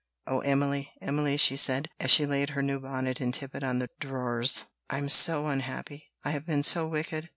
[0.25, 3.91] "Oh, Emily, Emily!" she said, as she laid her new bonnet and tippet on the
[3.99, 7.29] drawers, "I am so unhappy; I have been so wicked!